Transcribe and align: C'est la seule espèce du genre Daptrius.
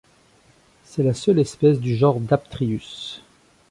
C'est 0.83 1.03
la 1.03 1.13
seule 1.13 1.37
espèce 1.37 1.79
du 1.79 1.95
genre 1.95 2.19
Daptrius. 2.19 3.21